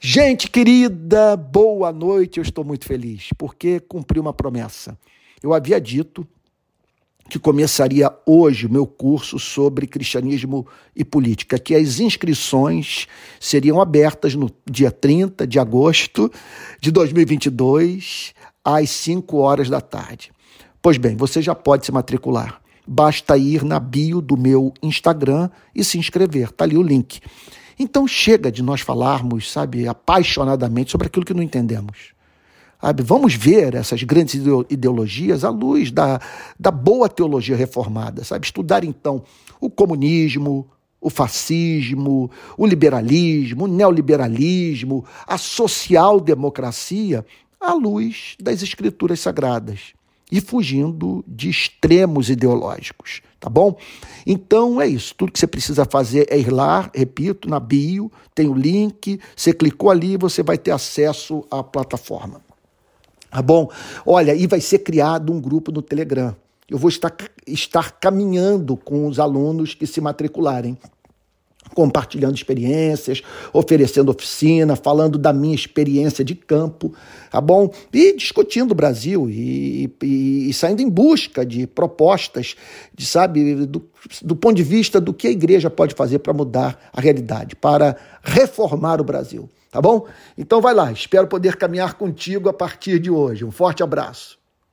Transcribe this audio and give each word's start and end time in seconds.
Gente 0.00 0.48
querida, 0.48 1.36
boa 1.36 1.92
noite. 1.92 2.38
Eu 2.38 2.42
estou 2.42 2.64
muito 2.64 2.84
feliz 2.84 3.30
porque 3.36 3.80
cumpri 3.80 4.20
uma 4.20 4.32
promessa. 4.32 4.96
Eu 5.42 5.52
havia 5.52 5.80
dito 5.80 6.24
que 7.28 7.36
começaria 7.36 8.08
hoje 8.24 8.66
o 8.66 8.70
meu 8.70 8.86
curso 8.86 9.40
sobre 9.40 9.88
cristianismo 9.88 10.64
e 10.94 11.04
política, 11.04 11.58
que 11.58 11.74
as 11.74 11.98
inscrições 11.98 13.08
seriam 13.40 13.80
abertas 13.80 14.36
no 14.36 14.48
dia 14.70 14.92
30 14.92 15.44
de 15.44 15.58
agosto 15.58 16.30
de 16.80 16.92
2022, 16.92 18.34
às 18.64 18.90
5 18.90 19.36
horas 19.36 19.68
da 19.68 19.80
tarde. 19.80 20.30
Pois 20.80 20.96
bem, 20.96 21.16
você 21.16 21.42
já 21.42 21.56
pode 21.56 21.84
se 21.84 21.90
matricular. 21.90 22.62
Basta 22.86 23.36
ir 23.36 23.64
na 23.64 23.80
bio 23.80 24.20
do 24.20 24.36
meu 24.36 24.72
Instagram 24.80 25.50
e 25.74 25.82
se 25.82 25.98
inscrever. 25.98 26.50
Está 26.50 26.64
ali 26.64 26.76
o 26.76 26.82
link. 26.82 27.20
Então 27.78 28.06
chega 28.06 28.50
de 28.50 28.62
nós 28.62 28.80
falarmos, 28.80 29.50
sabe, 29.50 29.86
apaixonadamente 29.86 30.90
sobre 30.90 31.06
aquilo 31.06 31.24
que 31.24 31.34
não 31.34 31.42
entendemos. 31.42 32.12
Sabe? 32.80 33.02
Vamos 33.02 33.34
ver 33.34 33.74
essas 33.74 34.02
grandes 34.02 34.34
ideologias 34.68 35.44
à 35.44 35.50
luz 35.50 35.90
da, 35.90 36.20
da 36.58 36.70
boa 36.70 37.08
teologia 37.08 37.56
reformada, 37.56 38.24
sabe? 38.24 38.46
Estudar 38.46 38.84
então 38.84 39.22
o 39.60 39.68
comunismo, 39.68 40.68
o 41.00 41.10
fascismo, 41.10 42.30
o 42.56 42.66
liberalismo, 42.66 43.64
o 43.64 43.68
neoliberalismo, 43.68 45.04
a 45.26 45.38
social-democracia 45.38 47.24
à 47.60 47.72
luz 47.74 48.36
das 48.40 48.62
escrituras 48.62 49.20
sagradas 49.20 49.94
e 50.30 50.40
fugindo 50.40 51.24
de 51.26 51.48
extremos 51.48 52.28
ideológicos, 52.28 53.22
tá 53.40 53.48
bom? 53.48 53.76
Então 54.26 54.80
é 54.80 54.86
isso. 54.86 55.14
Tudo 55.14 55.32
que 55.32 55.38
você 55.38 55.46
precisa 55.46 55.84
fazer 55.84 56.26
é 56.30 56.38
ir 56.38 56.52
lá, 56.52 56.90
repito, 56.94 57.48
na 57.48 57.58
bio, 57.58 58.12
tem 58.34 58.48
o 58.48 58.54
link, 58.54 59.18
você 59.34 59.52
clicou 59.52 59.90
ali, 59.90 60.16
você 60.16 60.42
vai 60.42 60.58
ter 60.58 60.70
acesso 60.70 61.44
à 61.50 61.62
plataforma. 61.62 62.40
Tá 63.30 63.42
bom? 63.42 63.70
Olha, 64.06 64.34
e 64.34 64.46
vai 64.46 64.60
ser 64.60 64.80
criado 64.80 65.32
um 65.32 65.40
grupo 65.40 65.70
no 65.70 65.82
Telegram. 65.82 66.34
Eu 66.68 66.78
vou 66.78 66.88
estar, 66.88 67.14
estar 67.46 67.92
caminhando 67.92 68.76
com 68.76 69.06
os 69.06 69.18
alunos 69.18 69.74
que 69.74 69.86
se 69.86 70.00
matricularem 70.00 70.78
compartilhando 71.78 72.34
experiências, 72.34 73.22
oferecendo 73.52 74.10
oficina, 74.10 74.74
falando 74.74 75.16
da 75.16 75.32
minha 75.32 75.54
experiência 75.54 76.24
de 76.24 76.34
campo, 76.34 76.92
tá 77.30 77.40
bom? 77.40 77.72
E 77.92 78.16
discutindo 78.16 78.72
o 78.72 78.74
Brasil 78.74 79.30
e, 79.30 79.88
e, 80.02 80.50
e 80.50 80.52
saindo 80.52 80.82
em 80.82 80.90
busca 80.90 81.46
de 81.46 81.68
propostas, 81.68 82.56
de, 82.92 83.06
sabe, 83.06 83.54
do, 83.64 83.88
do 84.22 84.34
ponto 84.34 84.56
de 84.56 84.64
vista 84.64 85.00
do 85.00 85.14
que 85.14 85.28
a 85.28 85.30
igreja 85.30 85.70
pode 85.70 85.94
fazer 85.94 86.18
para 86.18 86.32
mudar 86.32 86.90
a 86.92 87.00
realidade, 87.00 87.54
para 87.54 87.96
reformar 88.24 89.00
o 89.00 89.04
Brasil, 89.04 89.48
tá 89.70 89.80
bom? 89.80 90.04
Então 90.36 90.60
vai 90.60 90.74
lá, 90.74 90.90
espero 90.90 91.28
poder 91.28 91.54
caminhar 91.54 91.94
contigo 91.94 92.48
a 92.48 92.52
partir 92.52 92.98
de 92.98 93.08
hoje. 93.08 93.44
Um 93.44 93.52
forte 93.52 93.84
abraço. 93.84 94.37